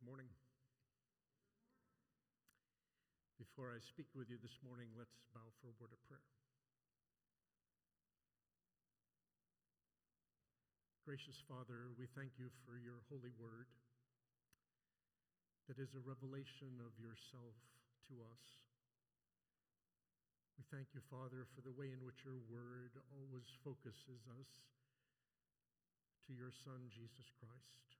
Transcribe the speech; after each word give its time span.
Good 0.00 0.16
morning. 0.16 0.32
Before 3.36 3.68
I 3.68 3.84
speak 3.84 4.08
with 4.16 4.32
you 4.32 4.40
this 4.40 4.56
morning, 4.64 4.88
let's 4.96 5.12
bow 5.36 5.44
for 5.60 5.68
a 5.68 5.76
word 5.76 5.92
of 5.92 6.00
prayer. 6.08 6.24
Gracious 11.04 11.36
Father, 11.44 11.92
we 12.00 12.08
thank 12.16 12.32
you 12.40 12.48
for 12.64 12.80
your 12.80 13.04
holy 13.12 13.28
word 13.36 13.68
that 15.68 15.76
is 15.76 15.92
a 15.92 16.00
revelation 16.00 16.80
of 16.80 16.96
yourself 16.96 17.60
to 18.08 18.24
us. 18.24 18.44
We 20.56 20.64
thank 20.72 20.96
you, 20.96 21.04
Father, 21.12 21.44
for 21.52 21.60
the 21.60 21.76
way 21.76 21.92
in 21.92 22.00
which 22.08 22.24
your 22.24 22.40
word 22.48 22.96
always 23.12 23.52
focuses 23.60 24.24
us 24.40 24.48
to 26.24 26.32
your 26.32 26.56
Son, 26.64 26.88
Jesus 26.88 27.28
Christ. 27.36 27.99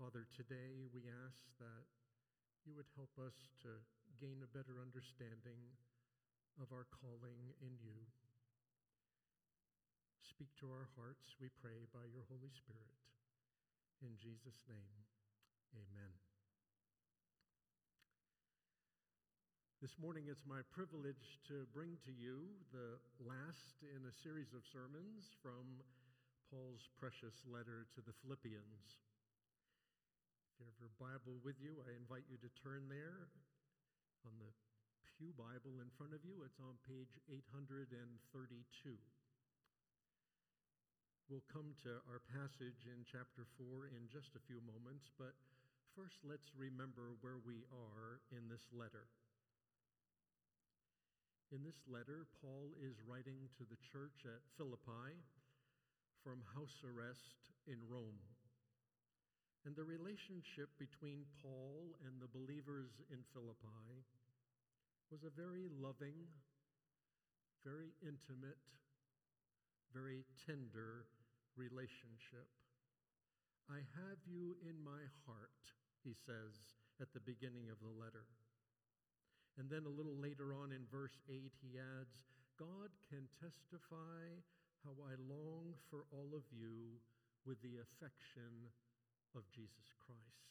Father, 0.00 0.24
today 0.32 0.88
we 0.96 1.12
ask 1.28 1.44
that 1.60 1.84
you 2.64 2.72
would 2.72 2.88
help 2.96 3.12
us 3.20 3.36
to 3.60 3.68
gain 4.16 4.40
a 4.40 4.48
better 4.48 4.80
understanding 4.80 5.60
of 6.56 6.72
our 6.72 6.88
calling 6.88 7.52
in 7.60 7.76
you. 7.84 8.00
Speak 10.24 10.48
to 10.56 10.72
our 10.72 10.88
hearts, 10.96 11.36
we 11.36 11.52
pray, 11.60 11.84
by 11.92 12.00
your 12.16 12.24
Holy 12.32 12.48
Spirit. 12.48 12.96
In 14.00 14.16
Jesus' 14.16 14.64
name, 14.72 15.04
amen. 15.76 16.16
This 19.84 20.00
morning, 20.00 20.32
it's 20.32 20.48
my 20.48 20.64
privilege 20.72 21.44
to 21.52 21.68
bring 21.76 22.00
to 22.08 22.12
you 22.16 22.48
the 22.72 22.96
last 23.20 23.84
in 23.84 24.08
a 24.08 24.16
series 24.24 24.56
of 24.56 24.64
sermons 24.64 25.36
from 25.44 25.84
Paul's 26.48 26.88
precious 26.96 27.44
letter 27.44 27.84
to 27.92 28.00
the 28.00 28.16
Philippians. 28.24 29.09
You 30.60 30.68
have 30.68 30.76
your 30.76 30.92
Bible 31.00 31.40
with 31.40 31.56
you, 31.56 31.80
I 31.88 31.96
invite 31.96 32.28
you 32.28 32.36
to 32.36 32.52
turn 32.60 32.84
there 32.92 33.32
on 34.28 34.36
the 34.36 34.52
Pew 35.16 35.32
Bible 35.32 35.80
in 35.80 35.88
front 35.96 36.12
of 36.12 36.20
you. 36.20 36.44
It's 36.44 36.60
on 36.60 36.76
page 36.84 37.16
832. 37.32 37.80
We'll 41.32 41.48
come 41.48 41.72
to 41.88 42.04
our 42.04 42.20
passage 42.28 42.84
in 42.84 43.08
chapter 43.08 43.48
4 43.56 43.88
in 43.88 44.04
just 44.12 44.36
a 44.36 44.44
few 44.44 44.60
moments, 44.60 45.08
but 45.16 45.32
first 45.96 46.20
let's 46.28 46.52
remember 46.52 47.16
where 47.24 47.40
we 47.40 47.64
are 47.72 48.20
in 48.28 48.52
this 48.52 48.68
letter. 48.68 49.08
In 51.56 51.64
this 51.64 51.88
letter, 51.88 52.28
Paul 52.44 52.76
is 52.84 53.00
writing 53.08 53.48
to 53.56 53.64
the 53.64 53.80
church 53.80 54.28
at 54.28 54.44
Philippi 54.60 55.24
from 56.20 56.44
house 56.52 56.84
arrest 56.84 57.48
in 57.64 57.80
Rome. 57.88 58.20
And 59.66 59.76
the 59.76 59.84
relationship 59.84 60.72
between 60.80 61.28
Paul 61.44 61.92
and 62.08 62.16
the 62.16 62.32
believers 62.32 62.88
in 63.12 63.20
Philippi 63.36 64.08
was 65.12 65.20
a 65.20 65.36
very 65.36 65.68
loving, 65.68 66.16
very 67.60 67.92
intimate, 68.00 68.56
very 69.92 70.24
tender 70.48 71.04
relationship. 71.60 72.48
I 73.68 73.84
have 74.00 74.18
you 74.24 74.56
in 74.64 74.80
my 74.80 75.04
heart, 75.28 75.60
he 76.02 76.16
says 76.24 76.56
at 76.96 77.12
the 77.12 77.20
beginning 77.20 77.68
of 77.68 77.78
the 77.84 77.92
letter. 77.92 78.24
And 79.60 79.68
then 79.68 79.84
a 79.84 79.92
little 79.92 80.16
later 80.16 80.56
on 80.56 80.72
in 80.72 80.88
verse 80.88 81.20
8, 81.28 81.52
he 81.60 81.76
adds, 81.76 82.24
God 82.56 82.88
can 83.12 83.28
testify 83.36 84.24
how 84.88 84.96
I 85.04 85.20
long 85.20 85.76
for 85.92 86.08
all 86.08 86.32
of 86.32 86.48
you 86.48 86.96
with 87.44 87.60
the 87.60 87.76
affection 87.76 88.72
of 89.36 89.46
Jesus 89.50 89.94
Christ. 90.02 90.50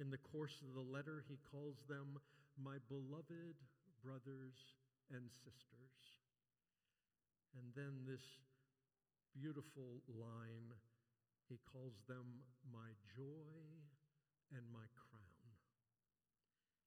In 0.00 0.08
the 0.08 0.24
course 0.32 0.56
of 0.64 0.72
the 0.72 0.86
letter, 0.86 1.24
he 1.28 1.36
calls 1.52 1.76
them 1.88 2.16
my 2.56 2.80
beloved 2.88 3.56
brothers 4.00 4.56
and 5.12 5.28
sisters. 5.44 5.96
And 7.56 7.68
then 7.76 8.08
this 8.08 8.24
beautiful 9.36 10.00
line, 10.08 10.72
he 11.48 11.58
calls 11.68 12.00
them 12.08 12.44
my 12.72 12.94
joy 13.16 13.60
and 14.56 14.64
my 14.72 14.86
crown. 14.96 15.46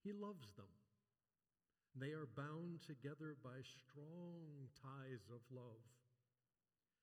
He 0.03 0.12
loves 0.12 0.50
them. 0.58 0.72
They 1.96 2.18
are 2.18 2.28
bound 2.34 2.81
together 2.81 3.38
by 3.46 3.62
strong 3.62 4.68
ties 4.81 5.24
of 5.30 5.46
love. 5.53 5.85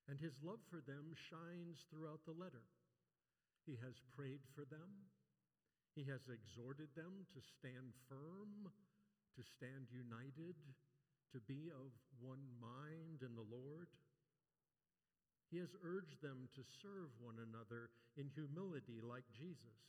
And 0.08 0.18
his 0.18 0.34
love 0.42 0.58
for 0.66 0.82
them 0.82 1.14
shines 1.30 1.86
throughout 1.86 2.26
the 2.26 2.34
letter. 2.34 2.66
He 3.66 3.76
has 3.84 4.00
prayed 4.16 4.42
for 4.54 4.64
them. 4.68 5.10
He 5.94 6.06
has 6.06 6.22
exhorted 6.30 6.88
them 6.96 7.26
to 7.34 7.40
stand 7.42 7.92
firm, 8.08 8.70
to 9.36 9.42
stand 9.42 9.90
united, 9.90 10.56
to 11.34 11.38
be 11.44 11.70
of 11.70 11.90
one 12.18 12.42
mind 12.58 13.22
in 13.22 13.34
the 13.34 13.46
Lord. 13.46 13.90
He 15.50 15.58
has 15.58 15.74
urged 15.82 16.22
them 16.22 16.46
to 16.54 16.62
serve 16.82 17.10
one 17.18 17.42
another 17.42 17.90
in 18.14 18.30
humility 18.30 19.02
like 19.02 19.26
Jesus, 19.34 19.82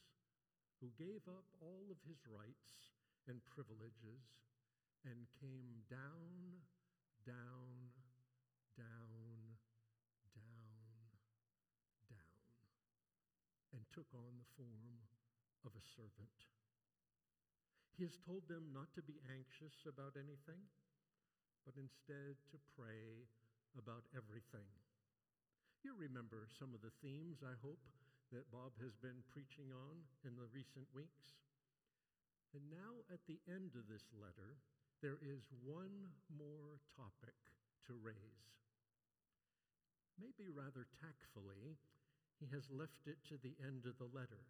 who 0.82 0.90
gave 0.98 1.22
up 1.30 1.46
all 1.62 1.86
of 1.94 2.02
his 2.10 2.18
rights 2.26 2.98
and 3.30 3.38
privileges 3.46 4.26
and 5.06 5.30
came 5.38 5.86
down, 5.90 6.66
down, 7.26 7.94
down, 8.78 9.58
down 10.34 10.82
and 13.74 13.81
took 13.92 14.08
on 14.16 14.34
the 14.40 14.52
form 14.56 15.04
of 15.68 15.76
a 15.76 15.84
servant. 15.96 16.38
He 17.94 18.08
has 18.08 18.18
told 18.24 18.48
them 18.48 18.72
not 18.72 18.90
to 18.96 19.04
be 19.04 19.20
anxious 19.30 19.86
about 19.86 20.18
anything, 20.18 20.64
but 21.68 21.78
instead 21.78 22.40
to 22.50 22.58
pray 22.74 23.28
about 23.78 24.08
everything. 24.16 24.66
You 25.84 25.94
remember 25.94 26.50
some 26.58 26.74
of 26.74 26.82
the 26.82 26.96
themes, 27.04 27.44
I 27.44 27.54
hope, 27.62 27.84
that 28.32 28.50
Bob 28.50 28.74
has 28.80 28.96
been 28.96 29.28
preaching 29.28 29.70
on 29.76 30.08
in 30.24 30.40
the 30.40 30.48
recent 30.56 30.88
weeks. 30.96 31.36
And 32.56 32.64
now, 32.72 33.04
at 33.12 33.24
the 33.28 33.40
end 33.48 33.76
of 33.76 33.92
this 33.92 34.08
letter, 34.16 34.60
there 35.04 35.20
is 35.20 35.44
one 35.64 36.16
more 36.32 36.80
topic 36.96 37.36
to 37.88 37.98
raise. 38.00 38.48
Maybe 40.20 40.52
rather 40.52 40.86
tactfully, 41.02 41.80
he 42.42 42.50
has 42.50 42.66
left 42.74 43.06
it 43.06 43.22
to 43.30 43.38
the 43.38 43.54
end 43.62 43.86
of 43.86 44.02
the 44.02 44.10
letter. 44.10 44.42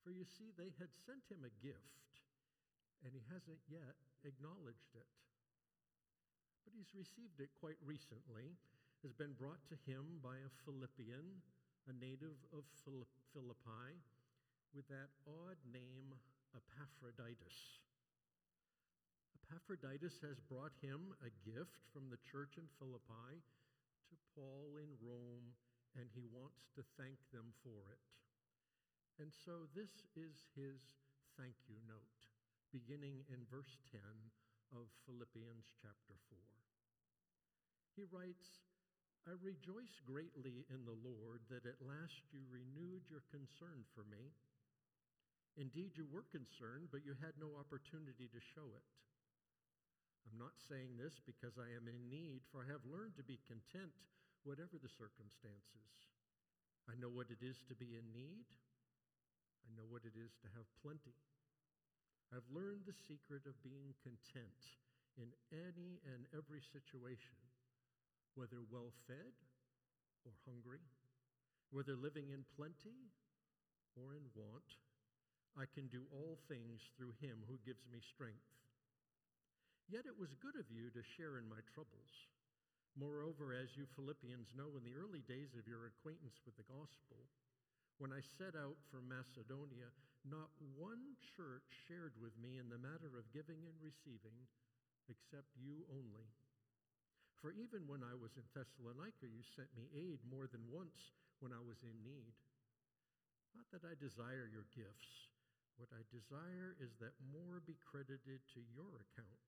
For 0.00 0.16
you 0.16 0.24
see, 0.24 0.56
they 0.56 0.72
had 0.80 0.88
sent 1.04 1.28
him 1.28 1.44
a 1.44 1.52
gift, 1.60 2.24
and 3.04 3.12
he 3.12 3.20
hasn't 3.28 3.60
yet 3.68 4.00
acknowledged 4.24 4.96
it. 4.96 5.12
But 6.64 6.72
he's 6.72 6.96
received 6.96 7.36
it 7.44 7.52
quite 7.60 7.76
recently, 7.84 8.56
has 9.04 9.12
been 9.12 9.36
brought 9.36 9.60
to 9.68 9.76
him 9.84 10.24
by 10.24 10.40
a 10.40 10.56
Philippian, 10.64 11.44
a 11.84 11.92
native 11.92 12.40
of 12.56 12.64
Philippi, 12.80 14.00
with 14.72 14.88
that 14.88 15.12
odd 15.28 15.60
name 15.68 16.16
Epaphroditus. 16.56 17.84
Epaphroditus 19.36 20.16
has 20.24 20.40
brought 20.48 20.72
him 20.80 21.12
a 21.20 21.30
gift 21.44 21.84
from 21.92 22.08
the 22.08 22.18
church 22.24 22.56
in 22.56 22.66
Philippi 22.80 23.44
to 24.08 24.14
Paul 24.34 24.80
in 24.80 24.90
Rome 25.04 25.52
and 25.96 26.12
he 26.12 26.28
wants 26.28 26.68
to 26.76 26.84
thank 27.00 27.16
them 27.32 27.56
for 27.64 27.88
it. 27.92 28.04
And 29.16 29.32
so 29.32 29.64
this 29.72 30.04
is 30.12 30.36
his 30.52 30.76
thank 31.40 31.56
you 31.72 31.80
note, 31.88 32.20
beginning 32.68 33.24
in 33.32 33.48
verse 33.48 33.80
10 33.88 34.00
of 34.76 34.92
Philippians 35.08 35.72
chapter 35.80 36.16
4. 36.28 36.36
He 37.96 38.04
writes, 38.12 38.60
I 39.24 39.34
rejoice 39.40 39.98
greatly 40.04 40.68
in 40.68 40.84
the 40.84 41.00
Lord 41.00 41.42
that 41.48 41.64
at 41.64 41.80
last 41.82 42.28
you 42.30 42.44
renewed 42.46 43.08
your 43.08 43.24
concern 43.32 43.82
for 43.96 44.04
me. 44.06 44.36
Indeed, 45.56 45.96
you 45.96 46.04
were 46.06 46.28
concerned, 46.28 46.92
but 46.92 47.02
you 47.02 47.16
had 47.24 47.34
no 47.40 47.56
opportunity 47.56 48.28
to 48.28 48.50
show 48.52 48.68
it. 48.76 48.86
I'm 50.28 50.36
not 50.36 50.60
saying 50.68 51.00
this 51.00 51.16
because 51.24 51.56
I 51.56 51.72
am 51.72 51.88
in 51.88 52.12
need, 52.12 52.44
for 52.52 52.60
I 52.60 52.70
have 52.70 52.84
learned 52.84 53.16
to 53.16 53.24
be 53.24 53.40
content 53.48 53.96
whatever 54.46 54.78
the 54.78 54.94
circumstances. 54.94 55.90
I 56.86 56.94
know 56.94 57.10
what 57.10 57.34
it 57.34 57.42
is 57.42 57.58
to 57.66 57.74
be 57.74 57.98
in 57.98 58.06
need. 58.14 58.46
I 59.66 59.74
know 59.74 59.90
what 59.90 60.06
it 60.06 60.14
is 60.14 60.38
to 60.46 60.48
have 60.54 60.70
plenty. 60.78 61.18
I've 62.30 62.46
learned 62.54 62.86
the 62.86 62.94
secret 63.10 63.42
of 63.50 63.58
being 63.66 63.90
content 64.06 64.62
in 65.18 65.34
any 65.50 65.98
and 66.06 66.30
every 66.30 66.62
situation, 66.62 67.34
whether 68.38 68.62
well 68.70 68.94
fed 69.10 69.34
or 70.22 70.30
hungry, 70.46 70.82
whether 71.74 71.98
living 71.98 72.30
in 72.30 72.46
plenty 72.54 73.10
or 73.98 74.14
in 74.14 74.30
want. 74.38 74.78
I 75.58 75.66
can 75.66 75.90
do 75.90 76.06
all 76.14 76.38
things 76.46 76.86
through 76.94 77.18
him 77.18 77.42
who 77.50 77.58
gives 77.66 77.82
me 77.90 77.98
strength. 77.98 78.46
Yet 79.88 80.06
it 80.06 80.14
was 80.14 80.36
good 80.38 80.54
of 80.54 80.70
you 80.70 80.92
to 80.92 81.14
share 81.16 81.38
in 81.40 81.48
my 81.48 81.64
troubles. 81.72 82.12
Moreover, 82.96 83.52
as 83.52 83.76
you 83.76 83.84
Philippians 83.92 84.56
know, 84.56 84.72
in 84.72 84.84
the 84.84 84.96
early 84.96 85.20
days 85.28 85.52
of 85.52 85.68
your 85.68 85.84
acquaintance 85.84 86.40
with 86.48 86.56
the 86.56 86.64
gospel, 86.64 87.28
When 87.96 88.12
I 88.12 88.20
set 88.36 88.52
out 88.52 88.76
from 88.92 89.08
Macedonia, 89.08 89.88
not 90.28 90.52
one 90.76 91.16
church 91.32 91.64
shared 91.88 92.12
with 92.20 92.36
me 92.36 92.60
in 92.60 92.68
the 92.68 92.76
matter 92.76 93.08
of 93.16 93.32
giving 93.32 93.64
and 93.64 93.76
receiving, 93.80 94.36
except 95.08 95.48
you 95.56 95.88
only. 95.88 96.28
For 97.40 97.56
even 97.56 97.88
when 97.88 98.04
I 98.04 98.12
was 98.12 98.36
in 98.36 98.44
Thessalonica, 98.52 99.24
you 99.24 99.40
sent 99.56 99.72
me 99.72 99.88
aid 99.96 100.20
more 100.28 100.44
than 100.44 100.68
once 100.68 101.16
when 101.40 101.56
I 101.56 101.62
was 101.64 101.80
in 101.80 101.96
need. 102.04 102.36
Not 103.56 103.64
that 103.72 103.88
I 103.88 103.96
desire 103.96 104.44
your 104.44 104.68
gifts. 104.76 105.32
What 105.80 105.88
I 105.92 106.04
desire 106.12 106.76
is 106.76 106.92
that 107.00 107.16
more 107.32 107.64
be 107.64 107.80
credited 107.80 108.44
to 108.56 108.60
your 108.76 109.00
account. 109.08 109.46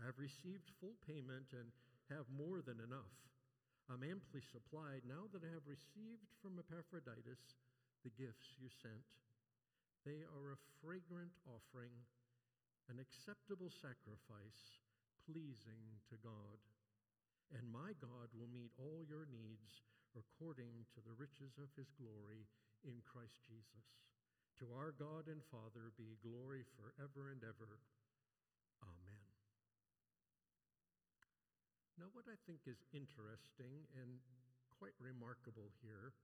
I 0.00 0.04
have 0.04 0.20
received 0.20 0.68
full 0.80 1.00
payment 1.08 1.56
and 1.56 1.72
have 2.10 2.28
more 2.32 2.60
than 2.64 2.80
enough. 2.80 3.16
I'm 3.88 4.04
amply 4.04 4.44
supplied 4.44 5.04
now 5.08 5.28
that 5.32 5.44
I 5.44 5.50
have 5.52 5.64
received 5.64 6.28
from 6.44 6.60
Epaphroditus 6.60 7.56
the 8.04 8.12
gifts 8.12 8.52
you 8.60 8.68
sent. 8.68 9.08
They 10.04 10.24
are 10.28 10.52
a 10.52 10.64
fragrant 10.80 11.32
offering, 11.48 11.92
an 12.92 13.00
acceptable 13.00 13.72
sacrifice, 13.72 14.80
pleasing 15.24 16.00
to 16.12 16.16
God. 16.20 16.60
And 17.52 17.64
my 17.72 17.96
God 17.96 18.28
will 18.36 18.48
meet 18.52 18.72
all 18.76 19.04
your 19.08 19.24
needs 19.28 19.88
according 20.16 20.84
to 20.92 21.00
the 21.04 21.16
riches 21.16 21.56
of 21.56 21.72
his 21.76 21.88
glory 21.96 22.44
in 22.84 23.00
Christ 23.04 23.40
Jesus. 23.48 23.88
To 24.60 24.68
our 24.76 24.92
God 24.92 25.32
and 25.32 25.40
Father 25.48 25.96
be 25.96 26.20
glory 26.20 26.64
forever 26.76 27.30
and 27.32 27.40
ever. 27.40 27.80
Amen. 28.84 29.22
Now, 31.98 32.06
what 32.14 32.30
I 32.30 32.38
think 32.46 32.62
is 32.70 32.78
interesting 32.94 33.82
and 33.98 34.22
quite 34.78 34.94
remarkable 35.02 35.74
here 35.82 36.14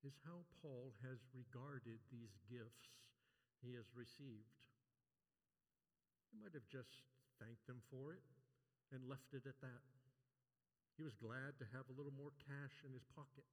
is 0.00 0.16
how 0.24 0.48
Paul 0.64 0.96
has 1.04 1.20
regarded 1.36 2.00
these 2.08 2.32
gifts 2.48 2.96
he 3.60 3.76
has 3.76 3.84
received. 3.92 4.56
He 6.32 6.40
might 6.40 6.56
have 6.56 6.64
just 6.72 7.04
thanked 7.36 7.68
them 7.68 7.84
for 7.92 8.16
it 8.16 8.24
and 8.88 9.04
left 9.04 9.36
it 9.36 9.44
at 9.44 9.60
that. 9.60 9.84
He 10.96 11.04
was 11.04 11.12
glad 11.20 11.60
to 11.60 11.68
have 11.76 11.84
a 11.92 11.96
little 11.96 12.16
more 12.16 12.32
cash 12.48 12.80
in 12.80 12.96
his 12.96 13.04
pocket. 13.12 13.44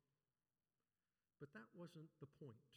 But 1.43 1.51
that 1.51 1.67
wasn't 1.75 2.07
the 2.23 2.31
point. 2.39 2.71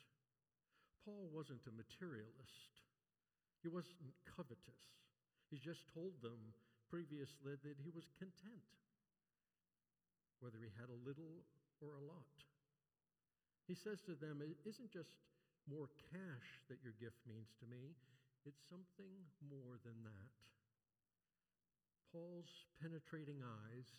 Paul 1.07 1.31
wasn't 1.31 1.63
a 1.71 1.79
materialist, 1.79 2.83
he 3.63 3.71
wasn't 3.71 4.11
covetous. 4.27 4.83
He 5.55 5.63
just 5.63 5.87
told 5.95 6.19
them 6.19 6.51
previously 6.91 7.59
that 7.63 7.79
he 7.83 7.91
was 7.91 8.07
content, 8.19 8.67
whether 10.41 10.59
he 10.63 10.71
had 10.79 10.91
a 10.91 11.03
little 11.07 11.43
or 11.83 11.99
a 11.99 12.07
lot. 12.07 12.37
He 13.67 13.75
says 13.75 13.99
to 14.07 14.15
them, 14.15 14.41
It 14.43 14.57
isn't 14.63 14.95
just 14.95 15.11
more 15.67 15.91
cash 16.15 16.49
that 16.71 16.83
your 16.87 16.95
gift 17.03 17.19
means 17.27 17.51
to 17.59 17.67
me, 17.67 17.99
it's 18.47 18.63
something 18.71 19.11
more 19.43 19.83
than 19.83 19.99
that. 20.07 20.31
Paul's 22.15 22.65
penetrating 22.79 23.43
eyes 23.43 23.91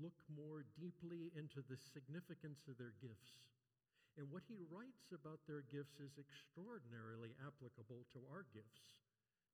look 0.00 0.16
more 0.32 0.64
deeply 0.74 1.28
into 1.36 1.60
the 1.68 1.76
significance 1.76 2.64
of 2.66 2.80
their 2.80 2.96
gifts. 3.04 3.44
And 4.16 4.26
what 4.32 4.46
he 4.48 4.64
writes 4.72 5.12
about 5.12 5.44
their 5.44 5.68
gifts 5.68 6.00
is 6.00 6.16
extraordinarily 6.16 7.36
applicable 7.44 8.08
to 8.16 8.24
our 8.32 8.48
gifts 8.56 9.03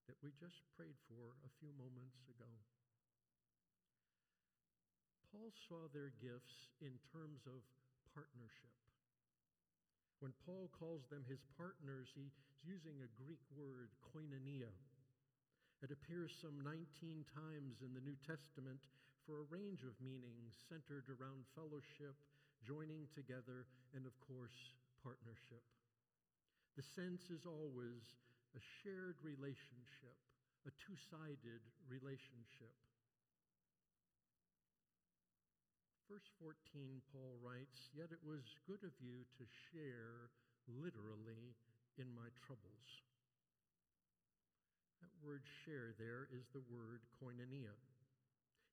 that 0.08 0.20
we 0.22 0.32
just 0.36 0.62
prayed 0.76 0.96
for 1.08 1.36
a 1.44 1.52
few 1.60 1.72
moments 1.76 2.24
ago. 2.28 2.48
Paul 5.30 5.52
saw 5.68 5.86
their 5.90 6.10
gifts 6.18 6.70
in 6.82 6.98
terms 7.14 7.46
of 7.46 7.62
partnership. 8.14 8.74
When 10.18 10.36
Paul 10.44 10.68
calls 10.76 11.06
them 11.08 11.24
his 11.24 11.40
partners, 11.56 12.12
he's 12.12 12.36
using 12.60 13.00
a 13.00 13.14
Greek 13.16 13.40
word, 13.56 13.88
koinonia. 14.04 14.74
It 15.80 15.88
appears 15.88 16.36
some 16.36 16.60
19 16.60 17.24
times 17.32 17.80
in 17.80 17.96
the 17.96 18.04
New 18.04 18.18
Testament 18.20 18.84
for 19.24 19.40
a 19.40 19.48
range 19.48 19.80
of 19.80 19.96
meanings 19.96 20.60
centered 20.68 21.08
around 21.08 21.48
fellowship, 21.56 22.18
joining 22.60 23.08
together, 23.16 23.64
and 23.96 24.04
of 24.04 24.12
course, 24.20 24.76
partnership. 25.00 25.64
The 26.76 26.84
sense 26.84 27.32
is 27.32 27.48
always 27.48 28.04
a 28.56 28.60
shared 28.82 29.16
relationship, 29.22 30.18
a 30.66 30.72
two 30.82 30.96
sided 31.10 31.62
relationship. 31.86 32.74
Verse 36.10 36.26
14, 36.42 36.58
Paul 37.14 37.38
writes, 37.38 37.86
Yet 37.94 38.10
it 38.10 38.18
was 38.26 38.42
good 38.66 38.82
of 38.82 38.90
you 38.98 39.22
to 39.38 39.44
share 39.70 40.34
literally 40.66 41.54
in 42.02 42.10
my 42.10 42.26
troubles. 42.42 42.90
That 44.98 45.14
word 45.22 45.46
share 45.62 45.94
there 46.02 46.26
is 46.34 46.50
the 46.50 46.66
word 46.66 47.06
koinonia. 47.14 47.78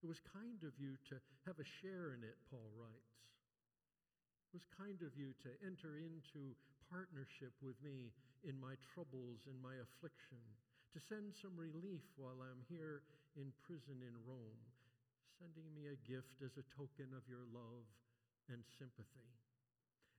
It 0.02 0.10
was 0.10 0.18
kind 0.34 0.66
of 0.66 0.74
you 0.82 0.98
to 1.14 1.22
have 1.46 1.62
a 1.62 1.72
share 1.82 2.18
in 2.18 2.26
it, 2.26 2.42
Paul 2.50 2.74
writes. 2.74 3.18
Was 4.58 4.74
kind 4.74 5.06
of 5.06 5.14
you 5.14 5.38
to 5.46 5.54
enter 5.62 6.02
into 6.02 6.58
partnership 6.90 7.54
with 7.62 7.78
me 7.86 8.10
in 8.42 8.58
my 8.58 8.74
troubles 8.90 9.46
and 9.46 9.54
my 9.62 9.78
affliction, 9.78 10.42
to 10.98 11.00
send 11.14 11.30
some 11.38 11.54
relief 11.54 12.02
while 12.18 12.42
I'm 12.42 12.66
here 12.66 13.06
in 13.38 13.54
prison 13.70 14.02
in 14.02 14.18
Rome, 14.26 14.66
sending 15.38 15.70
me 15.78 15.94
a 15.94 16.02
gift 16.10 16.42
as 16.42 16.58
a 16.58 16.66
token 16.74 17.14
of 17.14 17.22
your 17.30 17.46
love 17.54 17.86
and 18.50 18.66
sympathy. 18.82 19.30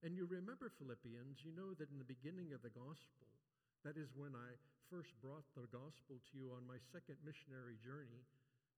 And 0.06 0.14
you 0.14 0.30
remember 0.30 0.70
Philippians, 0.70 1.42
you 1.42 1.50
know 1.58 1.74
that 1.74 1.90
in 1.90 1.98
the 1.98 2.06
beginning 2.06 2.54
of 2.54 2.62
the 2.62 2.70
gospel, 2.70 3.26
that 3.82 3.98
is 3.98 4.14
when 4.14 4.38
I 4.38 4.54
first 4.86 5.10
brought 5.18 5.50
the 5.58 5.66
gospel 5.74 6.22
to 6.22 6.32
you 6.38 6.54
on 6.54 6.62
my 6.62 6.78
second 6.94 7.18
missionary 7.26 7.74
journey, 7.82 8.22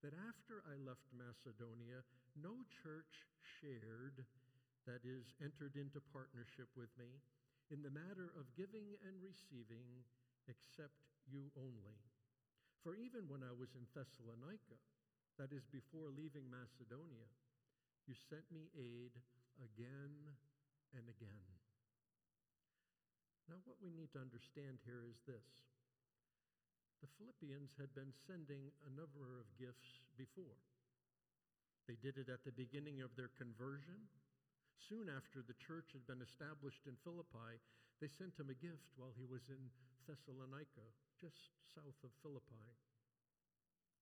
that 0.00 0.16
after 0.24 0.64
I 0.64 0.80
left 0.80 1.04
Macedonia, 1.12 2.00
no 2.40 2.64
church 2.80 3.28
shared, 3.60 4.24
that 4.88 5.04
is, 5.04 5.32
entered 5.40 5.76
into 5.76 6.00
partnership 6.12 6.68
with 6.76 6.90
me 6.96 7.20
in 7.70 7.80
the 7.84 7.92
matter 7.92 8.32
of 8.34 8.50
giving 8.56 8.96
and 9.06 9.16
receiving 9.20 10.04
except 10.48 11.04
you 11.28 11.52
only. 11.54 12.00
For 12.82 12.96
even 12.96 13.28
when 13.28 13.44
I 13.44 13.52
was 13.52 13.76
in 13.76 13.84
Thessalonica, 13.92 14.80
that 15.36 15.52
is, 15.52 15.64
before 15.68 16.12
leaving 16.12 16.48
Macedonia, 16.48 17.28
you 18.08 18.16
sent 18.16 18.44
me 18.48 18.72
aid 18.76 19.12
again 19.60 20.12
and 20.96 21.04
again. 21.06 21.46
Now, 23.46 23.60
what 23.66 23.78
we 23.82 23.92
need 23.92 24.10
to 24.14 24.22
understand 24.22 24.80
here 24.86 25.04
is 25.06 25.18
this 25.26 25.46
the 27.00 27.08
Philippians 27.16 27.72
had 27.80 27.88
been 27.96 28.12
sending 28.28 28.68
a 28.84 28.92
number 28.92 29.40
of 29.40 29.48
gifts 29.56 30.04
before. 30.20 30.60
They 31.88 31.96
did 31.96 32.20
it 32.20 32.28
at 32.28 32.44
the 32.44 32.52
beginning 32.52 33.00
of 33.00 33.16
their 33.16 33.32
conversion. 33.40 34.04
Soon 34.80 35.12
after 35.12 35.44
the 35.44 35.56
church 35.60 35.92
had 35.92 36.08
been 36.08 36.24
established 36.24 36.88
in 36.88 36.96
Philippi, 37.04 37.60
they 38.00 38.08
sent 38.08 38.40
him 38.40 38.48
a 38.48 38.56
gift 38.56 38.88
while 38.96 39.12
he 39.12 39.28
was 39.28 39.44
in 39.52 39.60
Thessalonica, 40.08 40.88
just 41.20 41.52
south 41.76 42.00
of 42.00 42.10
Philippi. 42.24 42.66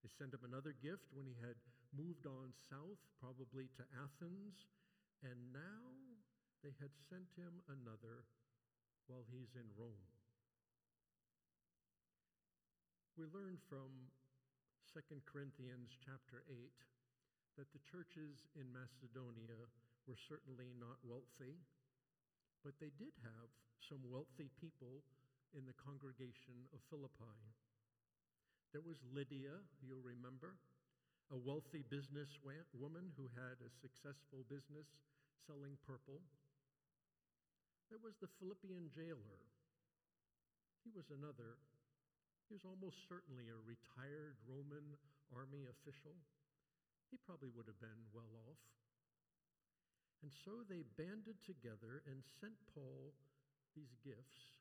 They 0.06 0.10
sent 0.14 0.30
him 0.30 0.46
another 0.46 0.70
gift 0.78 1.10
when 1.10 1.26
he 1.26 1.34
had 1.42 1.58
moved 1.90 2.30
on 2.30 2.54
south, 2.70 3.02
probably 3.18 3.66
to 3.74 3.84
Athens, 3.98 4.70
and 5.26 5.50
now 5.50 5.98
they 6.62 6.70
had 6.78 6.94
sent 7.10 7.26
him 7.34 7.58
another 7.66 8.22
while 9.10 9.26
he's 9.26 9.58
in 9.58 9.66
Rome. 9.74 10.06
We 13.18 13.26
learn 13.34 13.58
from 13.66 14.14
2 14.94 15.02
Corinthians 15.26 15.98
chapter 15.98 16.46
8 16.46 16.70
that 17.58 17.74
the 17.74 17.82
churches 17.90 18.46
in 18.54 18.70
Macedonia 18.70 19.58
were 20.06 20.16
certainly 20.30 20.70
not 20.78 21.02
wealthy, 21.02 21.58
but 22.62 22.78
they 22.78 22.94
did 22.94 23.10
have 23.26 23.50
some 23.82 23.98
wealthy 24.06 24.46
people 24.62 25.02
in 25.58 25.66
the 25.66 25.74
congregation 25.74 26.70
of 26.70 26.78
Philippi. 26.86 27.34
There 28.70 28.84
was 28.86 29.02
Lydia, 29.10 29.58
you'll 29.82 30.06
remember, 30.06 30.54
a 31.34 31.36
wealthy 31.36 31.82
business 31.90 32.30
woman 32.72 33.10
who 33.18 33.26
had 33.34 33.58
a 33.58 33.74
successful 33.82 34.46
business 34.46 34.86
selling 35.42 35.74
purple. 35.82 36.22
There 37.90 38.00
was 38.00 38.14
the 38.22 38.30
Philippian 38.38 38.86
jailer. 38.94 39.42
He 40.86 40.94
was 40.94 41.10
another. 41.10 41.58
He 42.46 42.54
was 42.54 42.62
almost 42.62 43.02
certainly 43.10 43.50
a 43.50 43.58
retired 43.66 44.38
Roman 44.46 44.94
army 45.34 45.66
official. 45.68 46.16
He 47.10 47.16
probably 47.24 47.48
would 47.52 47.66
have 47.66 47.80
been 47.80 48.08
well 48.12 48.32
off. 48.48 48.60
And 50.22 50.32
so 50.44 50.66
they 50.66 50.82
banded 50.98 51.38
together 51.46 52.02
and 52.04 52.26
sent 52.42 52.58
Paul 52.74 53.14
these 53.76 53.94
gifts. 54.02 54.58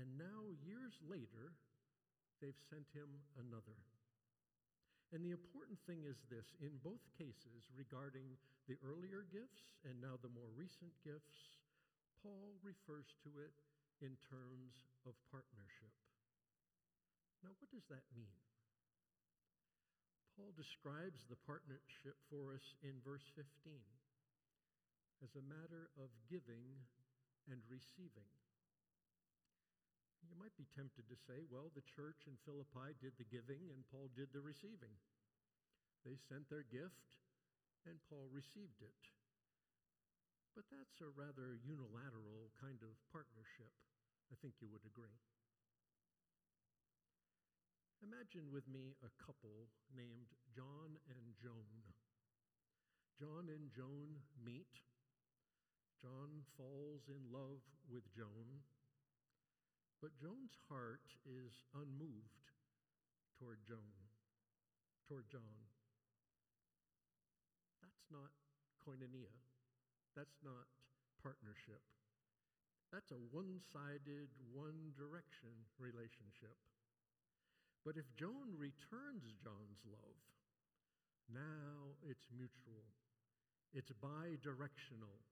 And 0.00 0.16
now, 0.16 0.52
years 0.64 0.96
later, 1.04 1.56
they've 2.40 2.56
sent 2.68 2.88
him 2.92 3.08
another. 3.36 3.76
And 5.14 5.22
the 5.22 5.32
important 5.32 5.78
thing 5.86 6.02
is 6.02 6.18
this 6.26 6.50
in 6.58 6.82
both 6.82 7.04
cases, 7.14 7.68
regarding 7.72 8.34
the 8.66 8.76
earlier 8.82 9.22
gifts 9.30 9.70
and 9.86 10.02
now 10.02 10.18
the 10.18 10.32
more 10.32 10.50
recent 10.56 10.90
gifts, 11.06 11.62
Paul 12.24 12.58
refers 12.64 13.14
to 13.22 13.30
it 13.38 13.54
in 14.02 14.18
terms 14.26 14.74
of 15.06 15.14
partnership. 15.30 15.94
Now, 17.44 17.54
what 17.62 17.70
does 17.70 17.86
that 17.86 18.02
mean? 18.16 18.34
Paul 20.36 20.52
describes 20.52 21.24
the 21.24 21.40
partnership 21.48 22.20
for 22.28 22.52
us 22.52 22.76
in 22.84 23.00
verse 23.00 23.24
15 23.32 23.48
as 25.24 25.32
a 25.32 25.48
matter 25.48 25.88
of 25.96 26.12
giving 26.28 26.76
and 27.48 27.64
receiving. 27.72 28.28
You 30.28 30.36
might 30.36 30.52
be 30.60 30.68
tempted 30.76 31.08
to 31.08 31.16
say, 31.24 31.40
well, 31.48 31.72
the 31.72 31.88
church 31.96 32.28
in 32.28 32.36
Philippi 32.44 32.92
did 33.00 33.16
the 33.16 33.24
giving 33.32 33.72
and 33.72 33.88
Paul 33.88 34.12
did 34.12 34.28
the 34.36 34.44
receiving. 34.44 34.92
They 36.04 36.20
sent 36.28 36.52
their 36.52 36.68
gift 36.68 37.16
and 37.88 37.96
Paul 38.12 38.28
received 38.28 38.84
it. 38.84 39.00
But 40.52 40.68
that's 40.68 41.00
a 41.00 41.08
rather 41.16 41.56
unilateral 41.64 42.52
kind 42.60 42.84
of 42.84 42.92
partnership. 43.08 43.72
I 44.28 44.36
think 44.44 44.60
you 44.60 44.68
would 44.68 44.84
agree. 44.84 45.16
Imagine 48.06 48.54
with 48.54 48.70
me 48.70 48.94
a 49.02 49.10
couple 49.18 49.66
named 49.90 50.30
John 50.54 50.94
and 51.10 51.34
Joan. 51.42 51.90
John 53.18 53.50
and 53.50 53.66
Joan 53.74 54.22
meet. 54.38 54.78
John 55.98 56.46
falls 56.54 57.10
in 57.10 57.18
love 57.34 57.66
with 57.90 58.06
Joan, 58.14 58.62
but 59.98 60.14
Joan's 60.14 60.54
heart 60.70 61.02
is 61.26 61.66
unmoved 61.74 62.54
toward 63.42 63.58
Joan, 63.66 63.98
toward 65.10 65.26
John. 65.26 65.66
That's 67.82 68.06
not 68.14 68.30
koinonia. 68.86 69.34
That's 70.14 70.38
not 70.46 70.70
partnership. 71.18 71.82
That's 72.94 73.10
a 73.10 73.18
one 73.34 73.58
sided, 73.74 74.30
one 74.54 74.94
direction 74.94 75.50
relationship. 75.82 76.54
But 77.86 77.94
if 77.94 78.10
Joan 78.18 78.58
returns 78.58 79.30
John's 79.38 79.78
love, 79.86 80.18
now 81.30 81.94
it's 82.02 82.26
mutual, 82.34 82.82
it's 83.70 83.94
bi 84.02 84.42
directional. 84.42 85.22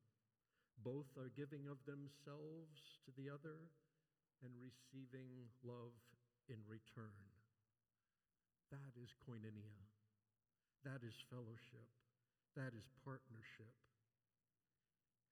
Both 0.87 1.11
are 1.19 1.35
giving 1.35 1.67
of 1.67 1.83
themselves 1.83 3.03
to 3.03 3.11
the 3.19 3.27
other 3.27 3.59
and 4.47 4.55
receiving 4.63 5.51
love 5.67 5.99
in 6.47 6.63
return. 6.71 7.27
That 8.71 8.95
is 9.03 9.11
koinonia. 9.27 9.91
That 10.87 11.03
is 11.03 11.27
fellowship. 11.27 11.91
That 12.55 12.71
is 12.71 12.87
partnership. 13.03 13.75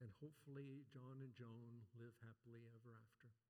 And 0.02 0.10
hopefully, 0.18 0.82
John 0.90 1.22
and 1.22 1.30
Joan 1.38 1.86
live 2.02 2.18
happily 2.18 2.66
ever 2.66 2.98
after. 2.98 3.41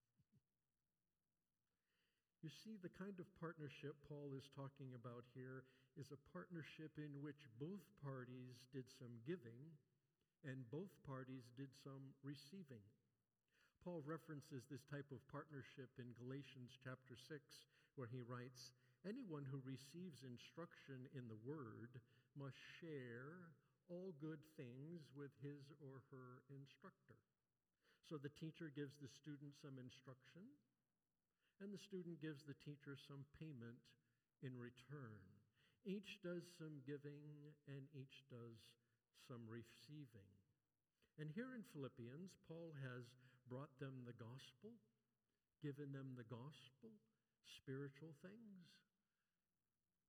You 2.42 2.50
see, 2.50 2.75
the 2.82 2.90
kind 2.99 3.14
of 3.22 3.30
partnership 3.38 3.94
Paul 4.11 4.34
is 4.34 4.50
talking 4.58 4.90
about 4.99 5.22
here 5.30 5.62
is 5.94 6.11
a 6.11 6.18
partnership 6.34 6.90
in 6.99 7.22
which 7.22 7.38
both 7.62 7.87
parties 8.02 8.66
did 8.75 8.90
some 8.90 9.14
giving 9.22 9.70
and 10.42 10.66
both 10.75 10.90
parties 11.06 11.46
did 11.54 11.70
some 11.87 12.02
receiving. 12.26 12.82
Paul 13.87 14.02
references 14.02 14.66
this 14.66 14.82
type 14.90 15.06
of 15.14 15.22
partnership 15.30 15.94
in 16.02 16.18
Galatians 16.18 16.75
chapter 16.82 17.14
6, 17.14 17.30
where 17.94 18.11
he 18.11 18.26
writes 18.26 18.75
Anyone 19.06 19.46
who 19.46 19.62
receives 19.62 20.26
instruction 20.26 21.06
in 21.14 21.30
the 21.30 21.38
word 21.46 21.94
must 22.34 22.58
share 22.82 23.54
all 23.87 24.18
good 24.18 24.42
things 24.58 25.06
with 25.14 25.30
his 25.46 25.70
or 25.78 26.02
her 26.11 26.42
instructor. 26.50 27.22
So 28.02 28.18
the 28.18 28.34
teacher 28.34 28.75
gives 28.75 28.99
the 28.99 29.11
student 29.11 29.54
some 29.62 29.78
instruction 29.78 30.42
and 31.62 31.71
the 31.71 31.78
student 31.78 32.19
gives 32.19 32.42
the 32.42 32.59
teacher 32.66 32.99
some 32.99 33.23
payment 33.38 33.78
in 34.42 34.50
return. 34.59 35.23
Each 35.87 36.19
does 36.19 36.42
some 36.59 36.83
giving, 36.83 37.23
and 37.71 37.87
each 37.95 38.26
does 38.26 38.59
some 39.31 39.47
receiving. 39.47 40.26
And 41.23 41.31
here 41.31 41.54
in 41.54 41.62
Philippians, 41.71 42.35
Paul 42.50 42.75
has 42.83 43.07
brought 43.47 43.71
them 43.78 44.02
the 44.02 44.19
gospel, 44.19 44.75
given 45.62 45.95
them 45.95 46.19
the 46.19 46.26
gospel, 46.26 46.90
spiritual 47.47 48.11
things. 48.26 48.66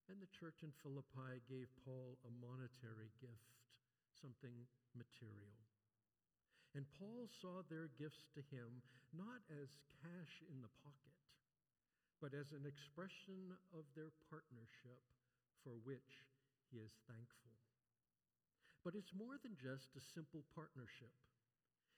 And 0.09 0.17
the 0.17 0.33
church 0.33 0.65
in 0.65 0.73
Philippi 0.81 1.37
gave 1.45 1.69
Paul 1.85 2.17
a 2.25 2.33
monetary 2.41 3.13
gift, 3.21 3.53
something 4.17 4.57
material. 4.97 5.57
And 6.73 6.89
Paul 6.97 7.29
saw 7.29 7.61
their 7.69 7.93
gifts 8.01 8.25
to 8.33 8.41
him 8.49 8.81
not 9.13 9.45
as 9.53 9.69
cash 10.01 10.33
in 10.49 10.57
the 10.65 10.73
pocket, 10.81 11.12
but 12.23 12.31
as 12.31 12.55
an 12.55 12.63
expression 12.63 13.51
of 13.75 13.83
their 13.99 14.15
partnership 14.31 15.03
for 15.59 15.75
which 15.83 16.23
he 16.71 16.79
is 16.79 16.95
thankful. 17.03 17.51
But 18.87 18.95
it's 18.95 19.11
more 19.11 19.35
than 19.43 19.59
just 19.59 19.91
a 19.99 20.07
simple 20.15 20.47
partnership. 20.55 21.11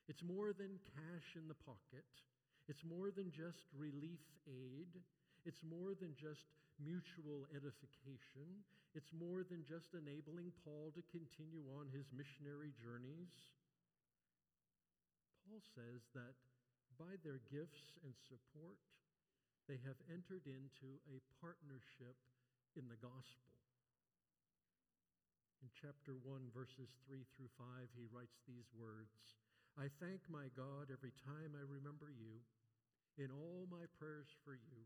It's 0.09 0.25
more 0.25 0.49
than 0.49 0.81
cash 0.97 1.37
in 1.37 1.45
the 1.45 1.61
pocket. 1.61 2.09
It's 2.65 2.81
more 2.81 3.13
than 3.13 3.29
just 3.29 3.69
relief 3.77 4.25
aid. 4.49 4.97
It's 5.45 5.61
more 5.61 5.93
than 5.93 6.17
just 6.17 6.49
mutual 6.81 7.45
edification. 7.53 8.65
It's 8.97 9.13
more 9.13 9.45
than 9.45 9.61
just 9.61 9.93
enabling 9.93 10.49
Paul 10.65 10.89
to 10.97 11.05
continue 11.13 11.69
on 11.77 11.85
his 11.93 12.09
missionary 12.09 12.73
journeys. 12.81 13.29
Paul 15.45 15.61
says 15.77 16.01
that 16.17 16.33
by 16.97 17.13
their 17.21 17.45
gifts 17.53 17.93
and 18.01 18.17
support, 18.25 18.81
they 19.65 19.81
have 19.81 19.97
entered 20.13 20.45
into 20.45 21.01
a 21.09 21.17
partnership 21.41 22.17
in 22.77 22.85
the 22.85 22.99
gospel. 23.01 23.55
In 25.65 25.73
chapter 25.73 26.13
1, 26.21 26.53
verses 26.53 26.93
3 27.09 27.25
through 27.33 27.49
5, 27.57 27.89
he 27.97 28.05
writes 28.13 28.37
these 28.45 28.69
words 28.77 29.17
I 29.75 29.89
thank 29.99 30.23
my 30.31 30.47
God 30.55 30.87
every 30.87 31.11
time 31.25 31.51
I 31.51 31.65
remember 31.65 32.07
you. 32.07 32.39
In 33.17 33.31
all 33.31 33.67
my 33.67 33.87
prayers 33.99 34.29
for 34.43 34.55
you, 34.55 34.83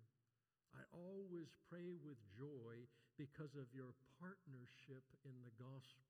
I 0.73 0.81
always 0.93 1.49
pray 1.69 1.97
with 2.01 2.17
joy 2.37 2.85
because 3.17 3.53
of 3.57 3.69
your 3.73 3.93
partnership 4.21 5.05
in 5.25 5.33
the 5.45 5.53
gospel 5.57 6.09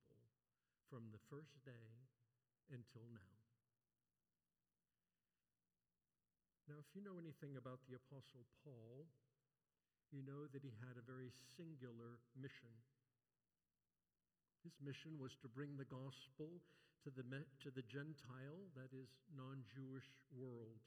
from 0.92 1.08
the 1.12 1.24
first 1.32 1.56
day 1.64 1.90
until 2.72 3.08
now. 3.16 3.39
Now, 6.80 6.88
if 6.88 6.96
you 6.96 7.04
know 7.04 7.20
anything 7.20 7.60
about 7.60 7.84
the 7.92 8.00
Apostle 8.00 8.48
Paul, 8.64 9.04
you 10.16 10.24
know 10.24 10.48
that 10.48 10.64
he 10.64 10.72
had 10.80 10.96
a 10.96 11.04
very 11.04 11.28
singular 11.60 12.24
mission. 12.40 12.72
His 14.64 14.72
mission 14.80 15.20
was 15.20 15.36
to 15.44 15.52
bring 15.52 15.76
the 15.76 15.92
gospel 15.92 16.64
to 17.04 17.12
the, 17.12 17.28
to 17.68 17.70
the 17.76 17.84
Gentile, 17.84 18.64
that 18.80 18.96
is, 18.96 19.12
non 19.36 19.60
Jewish 19.68 20.08
world. 20.32 20.80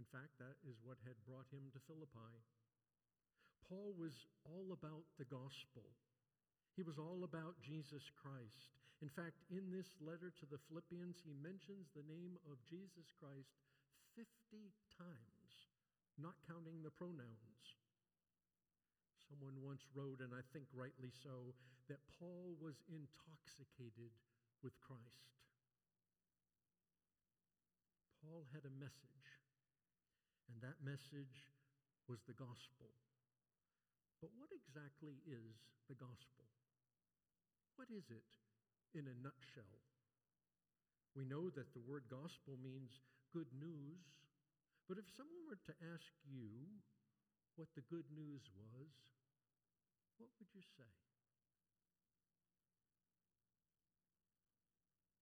In 0.00 0.08
fact, 0.08 0.40
that 0.40 0.56
is 0.64 0.80
what 0.80 0.96
had 1.04 1.20
brought 1.28 1.52
him 1.52 1.68
to 1.76 1.84
Philippi. 1.84 2.32
Paul 3.68 3.92
was 3.92 4.16
all 4.48 4.72
about 4.72 5.04
the 5.20 5.28
gospel. 5.28 5.84
He 6.72 6.80
was 6.80 6.96
all 6.96 7.28
about 7.28 7.60
Jesus 7.60 8.08
Christ. 8.16 8.72
In 9.04 9.12
fact, 9.12 9.36
in 9.52 9.68
this 9.68 9.92
letter 10.00 10.32
to 10.32 10.46
the 10.48 10.64
Philippians, 10.64 11.20
he 11.20 11.36
mentions 11.36 11.92
the 11.92 12.08
name 12.08 12.40
of 12.48 12.56
Jesus 12.64 13.12
Christ 13.20 13.67
50 14.18 14.74
times, 14.98 15.50
not 16.18 16.34
counting 16.50 16.82
the 16.82 16.90
pronouns. 16.90 17.62
Someone 19.30 19.62
once 19.62 19.86
wrote, 19.94 20.18
and 20.18 20.34
I 20.34 20.42
think 20.50 20.66
rightly 20.74 21.14
so, 21.22 21.54
that 21.86 22.02
Paul 22.18 22.58
was 22.58 22.82
intoxicated 22.90 24.10
with 24.66 24.74
Christ. 24.82 25.38
Paul 28.18 28.42
had 28.50 28.66
a 28.66 28.74
message, 28.82 29.30
and 30.50 30.58
that 30.66 30.82
message 30.82 31.46
was 32.10 32.18
the 32.26 32.34
gospel. 32.34 32.90
But 34.18 34.34
what 34.34 34.50
exactly 34.50 35.22
is 35.30 35.62
the 35.86 35.94
gospel? 35.94 36.50
What 37.78 37.86
is 37.94 38.10
it 38.10 38.26
in 38.98 39.06
a 39.06 39.14
nutshell? 39.22 39.78
We 41.14 41.22
know 41.22 41.54
that 41.54 41.70
the 41.70 41.86
word 41.86 42.10
gospel 42.10 42.58
means 42.58 42.98
good 43.32 43.50
news. 43.52 44.02
But 44.88 44.96
if 44.96 45.04
someone 45.16 45.44
were 45.44 45.60
to 45.68 45.74
ask 45.92 46.08
you 46.24 46.80
what 47.56 47.68
the 47.76 47.84
good 47.92 48.08
news 48.08 48.48
was, 48.56 48.88
what 50.16 50.30
would 50.40 50.50
you 50.54 50.64
say? 50.64 50.88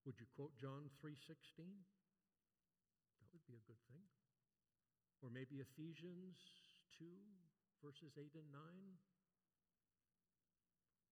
Would 0.06 0.22
you 0.22 0.26
quote 0.38 0.54
John 0.54 0.86
3:16? 1.02 1.82
That 3.18 3.28
would 3.32 3.46
be 3.46 3.58
a 3.58 3.66
good 3.66 3.82
thing. 3.90 4.06
Or 5.20 5.30
maybe 5.30 5.58
Ephesians 5.58 6.38
2 6.98 7.10
verses 7.82 8.14
8 8.16 8.34
and 8.34 8.52
9? 8.52 8.98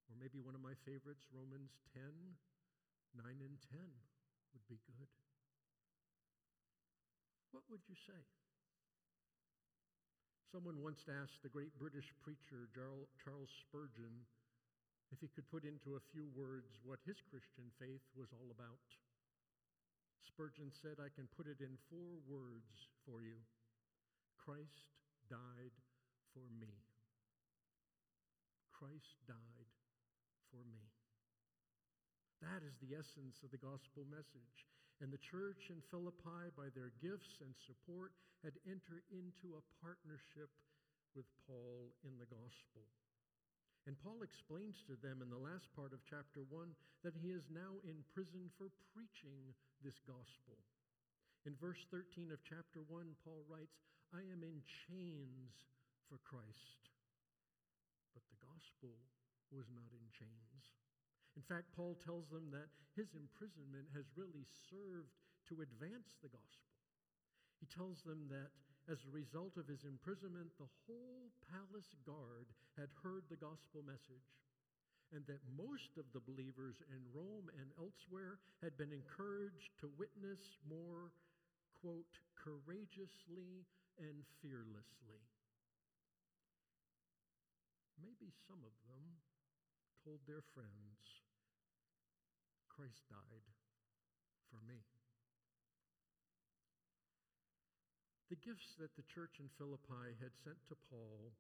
Or 0.09 0.17
maybe 0.17 0.39
one 0.39 0.55
of 0.55 0.61
my 0.61 0.75
favorites, 0.85 1.27
Romans 1.33 1.75
10, 1.93 2.39
9 3.17 3.41
and 3.41 3.59
10 3.73 3.81
would 4.53 4.67
be 4.69 4.79
good. 4.87 5.24
What 7.67 7.81
would 7.81 7.89
you 7.89 7.97
say? 8.05 8.23
Someone 10.53 10.79
once 10.85 11.03
asked 11.11 11.43
the 11.43 11.51
great 11.51 11.75
British 11.81 12.13
preacher 12.23 12.71
Charles 12.71 13.51
Spurgeon 13.67 14.23
if 15.11 15.19
he 15.19 15.33
could 15.33 15.49
put 15.51 15.67
into 15.67 15.97
a 15.97 16.07
few 16.13 16.31
words 16.37 16.79
what 16.85 17.03
his 17.03 17.19
Christian 17.27 17.67
faith 17.81 18.05
was 18.15 18.31
all 18.31 18.53
about. 18.55 18.87
Spurgeon 20.23 20.71
said, 20.71 21.03
I 21.03 21.11
can 21.11 21.27
put 21.35 21.47
it 21.47 21.59
in 21.63 21.75
four 21.91 22.19
words 22.27 22.91
for 23.07 23.23
you 23.23 23.39
Christ 24.39 24.93
died 25.31 25.75
for 26.37 26.45
me. 26.61 26.85
Christ 28.71 29.17
died 29.25 29.71
for 30.53 30.61
me. 30.69 30.85
That 32.45 32.61
is 32.61 32.77
the 32.77 32.93
essence 32.93 33.41
of 33.41 33.51
the 33.51 33.63
gospel 33.63 34.05
message. 34.05 34.74
And 35.03 35.11
the 35.11 35.21
church 35.21 35.71
in 35.71 35.83
Philippi, 35.91 36.55
by 36.55 36.71
their 36.73 36.95
gifts 37.03 37.43
and 37.43 37.53
support, 37.67 38.15
had 38.47 38.55
entered 38.69 39.03
into 39.11 39.59
a 39.59 39.67
partnership 39.83 40.53
with 41.17 41.27
Paul 41.47 41.95
in 42.07 42.15
the 42.19 42.31
gospel. 42.31 42.87
And 43.85 44.01
Paul 44.01 44.25
explains 44.25 44.81
to 44.89 44.97
them 45.05 45.21
in 45.21 45.29
the 45.29 45.41
last 45.41 45.69
part 45.77 45.93
of 45.93 46.01
chapter 46.09 46.41
1 46.41 46.73
that 47.05 47.17
he 47.21 47.37
is 47.37 47.45
now 47.53 47.85
in 47.85 48.01
prison 48.17 48.49
for 48.57 48.73
preaching 48.97 49.53
this 49.85 50.01
gospel. 50.09 50.57
In 51.45 51.53
verse 51.61 51.85
13 51.93 52.33
of 52.33 52.41
chapter 52.49 52.81
1, 52.89 53.21
Paul 53.21 53.45
writes, 53.45 53.77
I 54.17 54.25
am 54.33 54.41
in 54.41 54.65
chains 54.89 55.53
for 56.09 56.17
Christ. 56.25 56.81
But 58.17 58.25
the 58.33 58.41
gospel 58.41 58.97
was 59.53 59.69
not 59.69 59.93
in 59.93 60.07
chains. 60.17 60.65
In 61.35 61.43
fact, 61.43 61.75
Paul 61.75 61.99
tells 61.99 62.31
them 62.31 62.51
that 62.55 62.71
his 62.95 63.11
imprisonment 63.19 63.91
has 63.95 64.07
really 64.15 64.47
served 64.71 65.11
to 65.51 65.67
advance 65.67 66.15
the 66.23 66.31
gospel. 66.31 66.75
He 67.59 67.67
tells 67.67 68.03
them 68.07 68.31
that 68.31 68.55
as 68.87 69.03
a 69.03 69.17
result 69.17 69.57
of 69.57 69.67
his 69.67 69.83
imprisonment, 69.89 70.53
the 70.61 70.71
whole 70.87 71.33
palace 71.49 71.97
guard 72.05 72.53
had 72.77 72.93
heard 73.03 73.25
the 73.27 73.41
gospel 73.41 73.83
message, 73.83 74.29
and 75.11 75.25
that 75.27 75.41
most 75.57 75.97
of 75.97 76.05
the 76.13 76.21
believers 76.21 76.77
in 76.93 77.01
Rome 77.11 77.49
and 77.57 77.73
elsewhere 77.81 78.39
had 78.61 78.77
been 78.77 78.93
encouraged 78.93 79.73
to 79.81 79.91
witness 79.97 80.61
more, 80.69 81.17
quote, 81.81 82.21
courageously 82.37 83.65
and 83.97 84.21
fearlessly. 84.43 85.25
Maybe 87.97 88.29
some 88.45 88.61
of 88.61 88.77
them 88.85 89.17
told 90.05 90.21
their 90.29 90.45
friends, 90.53 91.25
Christ 92.69 93.09
died 93.09 93.49
for 94.53 94.61
me. 94.69 94.85
The 98.29 98.37
gifts 98.37 98.77
that 98.77 98.93
the 99.01 99.09
church 99.09 99.41
in 99.41 99.49
Philippi 99.57 100.13
had 100.21 100.37
sent 100.45 100.61
to 100.69 100.77
Paul 100.93 101.33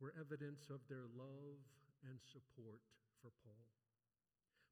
were 0.00 0.16
evidence 0.16 0.72
of 0.72 0.80
their 0.88 1.04
love 1.12 1.60
and 2.08 2.16
support 2.32 2.80
for 3.20 3.28
Paul. 3.44 3.68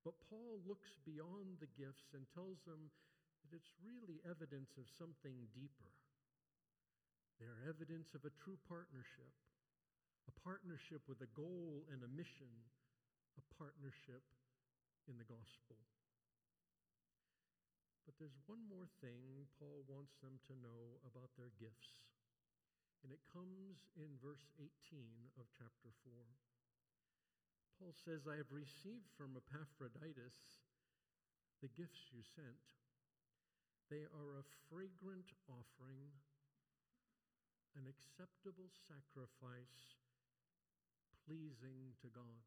But 0.00 0.16
Paul 0.32 0.64
looks 0.64 0.96
beyond 1.04 1.60
the 1.60 1.68
gifts 1.76 2.16
and 2.16 2.24
tells 2.32 2.64
them 2.64 2.88
that 3.44 3.52
it's 3.52 3.76
really 3.84 4.24
evidence 4.24 4.72
of 4.80 4.88
something 4.96 5.36
deeper. 5.52 5.92
They're 7.36 7.68
evidence 7.68 8.12
of 8.16 8.24
a 8.24 8.36
true 8.40 8.56
partnership, 8.68 9.32
a 10.28 10.34
partnership 10.44 11.04
with 11.08 11.20
a 11.22 11.30
goal 11.32 11.86
and 11.92 12.02
a 12.02 12.10
mission, 12.10 12.50
a 13.38 13.44
partnership 13.56 14.24
in 15.08 15.16
the 15.16 15.28
gospel. 15.28 15.78
But 18.04 18.18
there's 18.18 18.42
one 18.50 18.64
more 18.66 18.90
thing 18.98 19.46
Paul 19.60 19.86
wants 19.86 20.18
them 20.18 20.42
to 20.50 20.54
know 20.58 20.98
about 21.06 21.30
their 21.38 21.54
gifts, 21.62 22.02
and 23.06 23.14
it 23.14 23.22
comes 23.30 23.86
in 23.94 24.18
verse 24.18 24.44
18 24.58 24.66
of 25.38 25.46
chapter 25.54 25.94
4. 26.02 26.12
Paul 27.78 27.94
says, 27.96 28.28
I 28.28 28.36
have 28.36 28.52
received 28.52 29.08
from 29.16 29.38
Epaphroditus 29.38 30.36
the 31.64 31.72
gifts 31.72 32.12
you 32.12 32.20
sent. 32.36 32.60
They 33.88 34.04
are 34.04 34.36
a 34.36 34.48
fragrant 34.68 35.32
offering, 35.48 36.12
an 37.76 37.88
acceptable 37.88 38.68
sacrifice 38.84 39.99
pleasing 41.30 41.94
to 42.02 42.10
God. 42.10 42.42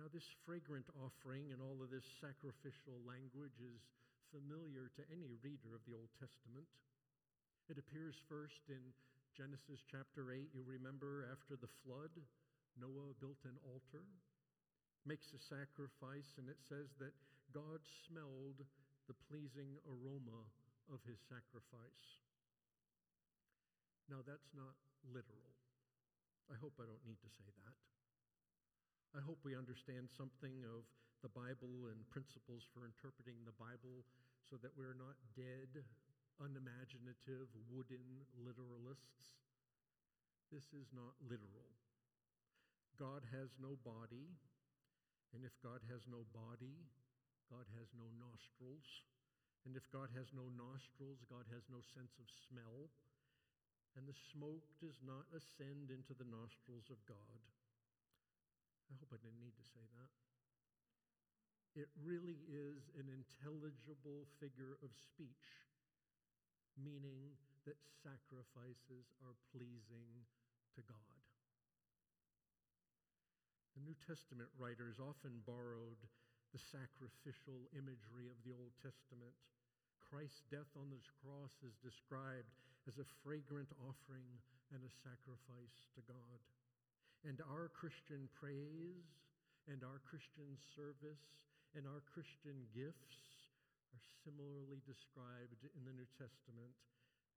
Now, 0.00 0.08
this 0.08 0.24
fragrant 0.48 0.88
offering 0.96 1.52
and 1.52 1.60
all 1.60 1.76
of 1.84 1.92
this 1.92 2.08
sacrificial 2.24 2.96
language 3.04 3.60
is 3.60 3.84
familiar 4.32 4.88
to 4.96 5.04
any 5.12 5.36
reader 5.44 5.76
of 5.76 5.84
the 5.84 5.92
Old 5.92 6.08
Testament. 6.16 6.64
It 7.68 7.76
appears 7.76 8.16
first 8.32 8.64
in 8.72 8.80
Genesis 9.36 9.84
chapter 9.92 10.32
8. 10.32 10.48
You 10.56 10.64
remember 10.64 11.28
after 11.28 11.60
the 11.60 11.68
flood, 11.84 12.16
Noah 12.80 13.12
built 13.20 13.44
an 13.44 13.60
altar, 13.68 14.08
makes 15.04 15.36
a 15.36 15.40
sacrifice, 15.52 16.32
and 16.40 16.48
it 16.48 16.64
says 16.64 16.96
that 16.96 17.12
God 17.52 17.84
smelled 18.08 18.64
the 19.04 19.20
pleasing 19.28 19.76
aroma 19.84 20.48
of 20.88 21.04
his 21.04 21.20
sacrifice. 21.28 22.24
Now, 24.08 24.24
that's 24.24 24.56
not 24.56 24.80
literal. 25.04 25.59
Hope 26.60 26.76
I 26.76 26.84
don't 26.84 27.08
need 27.08 27.16
to 27.24 27.32
say 27.40 27.48
that. 27.64 27.76
I 29.16 29.24
hope 29.24 29.40
we 29.40 29.56
understand 29.56 30.12
something 30.12 30.60
of 30.68 30.84
the 31.24 31.32
Bible 31.32 31.88
and 31.88 32.04
principles 32.12 32.68
for 32.76 32.84
interpreting 32.84 33.40
the 33.48 33.56
Bible 33.56 34.04
so 34.44 34.60
that 34.60 34.76
we're 34.76 34.96
not 35.00 35.16
dead, 35.32 35.80
unimaginative, 36.36 37.48
wooden 37.72 38.28
literalists. 38.44 39.40
This 40.52 40.68
is 40.76 40.92
not 40.92 41.16
literal. 41.24 41.72
God 43.00 43.24
has 43.32 43.48
no 43.56 43.80
body, 43.80 44.36
and 45.32 45.48
if 45.48 45.56
God 45.64 45.80
has 45.88 46.04
no 46.04 46.28
body, 46.36 46.76
God 47.48 47.64
has 47.80 47.88
no 47.96 48.04
nostrils. 48.20 48.84
And 49.64 49.76
if 49.76 49.84
God 49.92 50.08
has 50.16 50.28
no 50.36 50.48
nostrils, 50.52 51.24
God 51.28 51.44
has 51.52 51.64
no 51.72 51.80
sense 51.96 52.16
of 52.20 52.28
smell. 52.48 52.88
And 53.98 54.06
the 54.06 54.16
smoke 54.30 54.66
does 54.78 54.98
not 55.02 55.26
ascend 55.34 55.90
into 55.90 56.14
the 56.14 56.28
nostrils 56.28 56.86
of 56.88 57.02
God. 57.10 57.40
I 58.90 58.94
hope 58.98 59.10
I 59.14 59.18
didn't 59.22 59.42
need 59.42 59.54
to 59.58 59.66
say 59.66 59.82
that. 59.98 60.10
It 61.78 61.90
really 62.02 62.42
is 62.50 62.90
an 62.98 63.06
intelligible 63.06 64.26
figure 64.42 64.74
of 64.82 64.90
speech, 64.94 65.46
meaning 66.74 67.34
that 67.66 67.78
sacrifices 68.02 69.06
are 69.22 69.38
pleasing 69.54 70.10
to 70.74 70.82
God. 70.82 71.18
The 73.78 73.86
New 73.86 73.94
Testament 74.02 74.50
writers 74.58 74.98
often 74.98 75.46
borrowed 75.46 76.02
the 76.50 76.58
sacrificial 76.58 77.70
imagery 77.78 78.26
of 78.26 78.42
the 78.42 78.50
Old 78.50 78.74
Testament. 78.82 79.34
Christ's 80.10 80.42
death 80.50 80.74
on 80.74 80.90
the 80.90 80.98
cross 81.22 81.54
is 81.62 81.78
described 81.78 82.50
as 82.90 82.98
a 82.98 83.06
fragrant 83.22 83.70
offering 83.78 84.26
and 84.74 84.82
a 84.82 84.98
sacrifice 85.06 85.86
to 85.94 86.02
God. 86.02 86.38
And 87.22 87.38
our 87.46 87.70
Christian 87.70 88.26
praise 88.34 89.06
and 89.70 89.86
our 89.86 90.02
Christian 90.02 90.58
service 90.74 91.22
and 91.78 91.86
our 91.86 92.02
Christian 92.10 92.66
gifts 92.74 93.22
are 93.94 94.02
similarly 94.26 94.82
described 94.82 95.62
in 95.62 95.86
the 95.86 95.94
New 95.94 96.10
Testament 96.18 96.74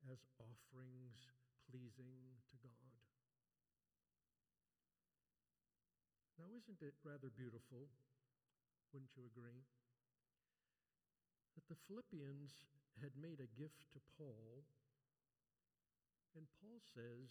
as 0.10 0.18
offerings 0.42 1.30
pleasing 1.70 2.18
to 2.50 2.58
God. 2.58 2.98
Now, 6.42 6.50
isn't 6.58 6.82
it 6.82 6.98
rather 7.06 7.30
beautiful? 7.38 7.86
Wouldn't 8.90 9.14
you 9.14 9.30
agree? 9.30 9.62
That 11.56 11.68
the 11.70 11.80
Philippians 11.88 12.52
had 13.02 13.14
made 13.18 13.40
a 13.40 13.50
gift 13.60 13.82
to 13.94 14.00
Paul, 14.18 14.66
and 16.36 16.50
Paul 16.62 16.82
says, 16.94 17.30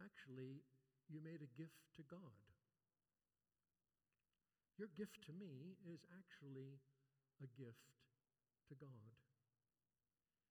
actually, 0.00 0.64
you 1.08 1.20
made 1.20 1.44
a 1.44 1.54
gift 1.60 1.76
to 1.96 2.02
God. 2.08 2.40
Your 4.76 4.88
gift 4.96 5.24
to 5.28 5.32
me 5.32 5.76
is 5.88 6.04
actually 6.12 6.80
a 7.40 7.48
gift 7.56 7.96
to 8.68 8.74
God. 8.76 9.16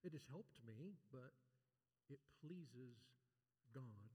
It 0.05 0.13
has 0.13 0.25
helped 0.29 0.61
me, 0.65 0.97
but 1.11 1.33
it 2.09 2.21
pleases 2.41 2.97
God. 3.73 4.13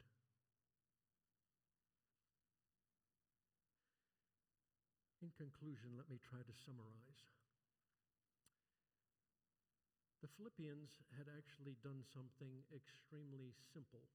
In 5.22 5.30
conclusion, 5.36 5.98
let 5.98 6.08
me 6.08 6.18
try 6.22 6.40
to 6.40 6.54
summarize. 6.64 7.39
Philippians 10.36 11.00
had 11.16 11.26
actually 11.26 11.76
done 11.82 12.02
something 12.06 12.62
extremely 12.74 13.54
simple 13.72 14.06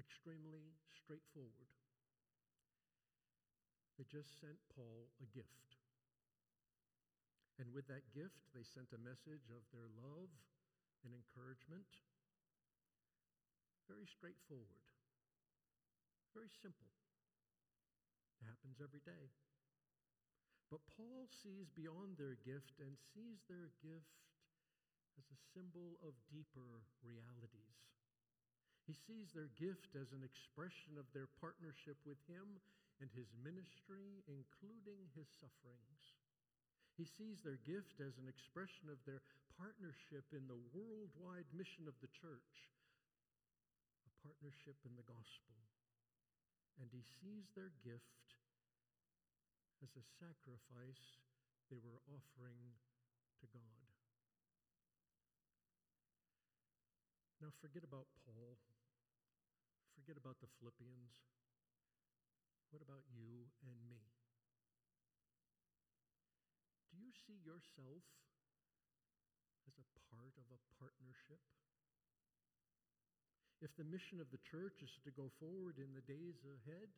extremely 0.00 0.72
straightforward. 0.96 1.68
They 4.00 4.08
just 4.08 4.40
sent 4.40 4.56
Paul 4.72 5.12
a 5.20 5.28
gift. 5.28 5.76
And 7.60 7.68
with 7.76 7.84
that 7.92 8.08
gift, 8.16 8.40
they 8.56 8.64
sent 8.64 8.96
a 8.96 9.04
message 9.04 9.52
of 9.52 9.60
their 9.68 9.92
love 9.92 10.32
and 11.04 11.12
encouragement. 11.12 11.84
Very 13.84 14.08
straightforward, 14.08 14.88
very 16.32 16.48
simple. 16.48 16.88
It 18.40 18.48
happens 18.48 18.80
every 18.80 19.04
day. 19.04 19.34
But 20.72 20.86
Paul 20.96 21.26
sees 21.28 21.68
beyond 21.68 22.16
their 22.16 22.38
gift 22.40 22.78
and 22.78 22.94
sees 23.12 23.42
their 23.50 23.74
gift 23.82 24.29
as 25.20 25.28
a 25.28 25.44
symbol 25.52 26.00
of 26.00 26.16
deeper 26.32 26.80
realities. 27.04 27.76
He 28.88 28.96
sees 28.96 29.36
their 29.36 29.52
gift 29.60 29.92
as 29.92 30.16
an 30.16 30.24
expression 30.24 30.96
of 30.96 31.04
their 31.12 31.28
partnership 31.44 32.00
with 32.08 32.16
him 32.24 32.56
and 33.04 33.12
his 33.12 33.28
ministry, 33.44 34.24
including 34.24 35.12
his 35.12 35.28
sufferings. 35.36 36.16
He 36.96 37.04
sees 37.04 37.44
their 37.44 37.60
gift 37.68 38.00
as 38.00 38.16
an 38.16 38.32
expression 38.32 38.88
of 38.88 38.96
their 39.04 39.20
partnership 39.60 40.24
in 40.32 40.48
the 40.48 40.56
worldwide 40.72 41.48
mission 41.52 41.84
of 41.84 42.00
the 42.00 42.08
church, 42.16 42.72
a 44.08 44.12
partnership 44.24 44.80
in 44.88 44.96
the 44.96 45.04
gospel. 45.04 45.56
And 46.80 46.88
he 46.88 47.04
sees 47.20 47.52
their 47.52 47.76
gift 47.84 48.24
as 49.84 49.92
a 49.96 50.04
sacrifice 50.16 51.04
they 51.68 51.80
were 51.84 52.00
offering 52.08 52.72
to 53.40 53.46
God. 53.52 53.79
Now, 57.50 57.58
forget 57.58 57.82
about 57.82 58.06
Paul. 58.22 58.62
Forget 59.98 60.14
about 60.14 60.38
the 60.38 60.46
Philippians. 60.62 61.18
What 62.70 62.78
about 62.78 63.02
you 63.10 63.50
and 63.66 63.74
me? 63.90 64.06
Do 66.94 67.02
you 67.02 67.10
see 67.10 67.42
yourself 67.42 68.06
as 69.66 69.74
a 69.82 69.86
part 70.14 70.38
of 70.38 70.46
a 70.54 70.62
partnership? 70.78 71.42
If 73.58 73.74
the 73.74 73.82
mission 73.82 74.22
of 74.22 74.30
the 74.30 74.38
church 74.46 74.78
is 74.78 74.94
to 75.02 75.10
go 75.10 75.34
forward 75.42 75.82
in 75.82 75.90
the 75.90 76.06
days 76.06 76.38
ahead, 76.46 76.94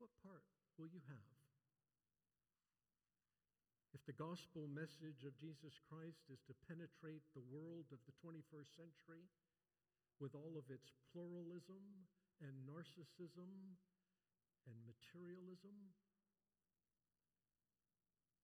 what 0.00 0.08
part 0.24 0.48
will 0.80 0.88
you 0.88 1.04
have? 1.12 1.41
If 3.92 4.00
the 4.08 4.16
gospel 4.16 4.72
message 4.72 5.28
of 5.28 5.36
Jesus 5.36 5.76
Christ 5.84 6.24
is 6.32 6.40
to 6.48 6.56
penetrate 6.64 7.20
the 7.36 7.44
world 7.52 7.92
of 7.92 8.00
the 8.08 8.16
21st 8.24 8.72
century 8.72 9.28
with 10.16 10.32
all 10.32 10.56
of 10.56 10.64
its 10.72 10.96
pluralism 11.12 12.08
and 12.40 12.56
narcissism 12.64 13.76
and 14.64 14.76
materialism, 14.88 15.76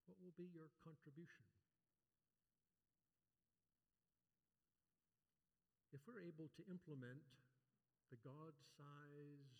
what 0.04 0.20
will 0.20 0.36
be 0.36 0.52
your 0.52 0.68
contribution? 0.84 1.48
If 5.96 6.04
we're 6.04 6.28
able 6.28 6.52
to 6.60 6.62
implement 6.68 7.24
the 8.12 8.20
God 8.20 8.52
size 8.76 9.56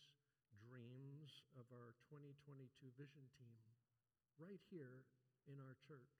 dreams 0.69 1.33
of 1.57 1.65
our 1.73 1.97
2022 2.13 2.69
vision 3.01 3.25
team 3.41 3.65
right 4.37 4.61
here 4.69 5.09
in 5.49 5.57
our 5.59 5.77
church, 5.89 6.15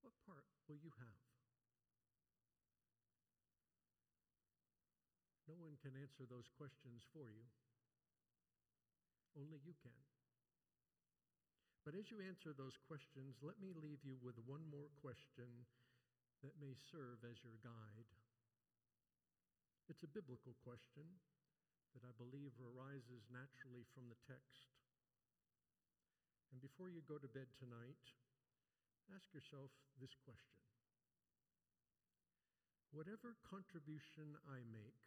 what 0.00 0.14
part 0.22 0.46
will 0.70 0.78
you 0.78 0.94
have? 0.98 1.22
No 5.50 5.58
one 5.58 5.76
can 5.82 5.98
answer 5.98 6.24
those 6.24 6.48
questions 6.54 7.02
for 7.10 7.28
you. 7.28 7.44
Only 9.34 9.58
you 9.60 9.74
can. 9.82 10.02
But 11.82 11.98
as 11.98 12.08
you 12.14 12.22
answer 12.22 12.54
those 12.54 12.78
questions, 12.86 13.42
let 13.42 13.58
me 13.58 13.74
leave 13.74 14.06
you 14.06 14.14
with 14.22 14.38
one 14.46 14.62
more 14.70 14.88
question 15.02 15.66
that 16.46 16.54
may 16.62 16.78
serve 16.94 17.26
as 17.26 17.42
your 17.42 17.58
guide. 17.58 18.10
It's 19.90 20.06
a 20.06 20.14
biblical 20.14 20.54
question 20.62 21.18
that 21.92 22.06
I 22.06 22.14
believe 22.16 22.54
arises 22.62 23.26
naturally 23.28 23.84
from 23.92 24.06
the 24.08 24.20
text. 24.24 24.81
Before 26.72 26.88
you 26.88 27.04
go 27.04 27.20
to 27.20 27.28
bed 27.28 27.52
tonight, 27.60 28.00
ask 29.12 29.28
yourself 29.36 29.68
this 30.00 30.16
question 30.24 30.56
Whatever 32.96 33.36
contribution 33.44 34.40
I 34.48 34.64
make, 34.72 35.04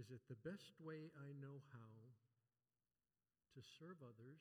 is 0.00 0.08
it 0.08 0.24
the 0.32 0.40
best 0.40 0.80
way 0.80 1.12
I 1.20 1.36
know 1.36 1.60
how 1.68 2.16
to 3.52 3.60
serve 3.76 4.00
others, 4.00 4.40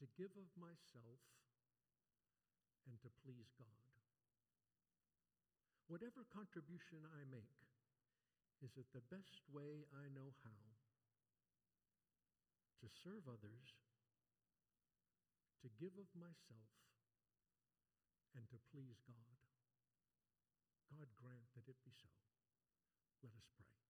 to 0.00 0.08
give 0.16 0.32
of 0.40 0.48
myself, 0.56 1.20
and 2.88 2.96
to 3.04 3.12
please 3.20 3.52
God? 3.60 3.84
Whatever 5.92 6.24
contribution 6.32 7.04
I 7.12 7.28
make, 7.28 7.60
is 8.64 8.72
it 8.80 8.88
the 8.96 9.04
best 9.12 9.44
way 9.52 9.84
I 9.92 10.08
know 10.16 10.32
how 10.48 10.69
to 12.80 12.88
serve 13.04 13.28
others, 13.28 13.76
to 15.60 15.68
give 15.76 15.92
of 16.00 16.08
myself, 16.16 16.72
and 18.32 18.48
to 18.48 18.56
please 18.72 19.00
God. 19.04 19.36
God 20.88 21.08
grant 21.16 21.48
that 21.54 21.68
it 21.68 21.76
be 21.84 21.92
so. 21.92 22.08
Let 23.22 23.36
us 23.36 23.46
pray. 23.52 23.89